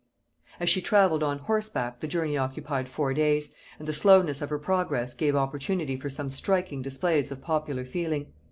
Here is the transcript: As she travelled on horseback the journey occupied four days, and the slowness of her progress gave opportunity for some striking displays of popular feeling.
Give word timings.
As 0.59 0.67
she 0.67 0.81
travelled 0.81 1.21
on 1.21 1.37
horseback 1.37 1.99
the 1.99 2.07
journey 2.07 2.35
occupied 2.35 2.89
four 2.89 3.13
days, 3.13 3.53
and 3.77 3.87
the 3.87 3.93
slowness 3.93 4.41
of 4.41 4.49
her 4.49 4.57
progress 4.57 5.13
gave 5.13 5.35
opportunity 5.35 5.95
for 5.95 6.09
some 6.09 6.31
striking 6.31 6.81
displays 6.81 7.31
of 7.31 7.39
popular 7.43 7.85
feeling. 7.85 8.33